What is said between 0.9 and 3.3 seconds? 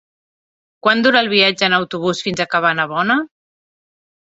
dura el viatge en autobús fins a Cabanabona?